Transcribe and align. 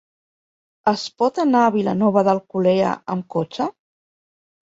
Es 0.91 1.03
pot 1.21 1.37
anar 1.43 1.61
a 1.65 1.73
Vilanova 1.75 2.25
d'Alcolea 2.29 2.95
amb 3.17 3.29
cotxe? 3.37 3.71